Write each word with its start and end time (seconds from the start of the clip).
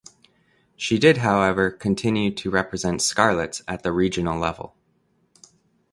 She 0.75 0.97
did 0.97 1.17
however 1.17 1.69
continue 1.69 2.33
to 2.33 2.49
represent 2.49 3.03
Scarlets 3.03 3.61
at 3.67 3.83
the 3.83 3.91
regional 3.91 4.39
level. 4.39 4.75